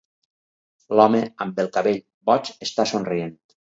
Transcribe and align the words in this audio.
L'home 0.99 1.21
amb 1.45 1.61
el 1.65 1.69
cabell 1.75 1.99
boig 2.31 2.51
està 2.69 2.87
somrient. 2.93 3.37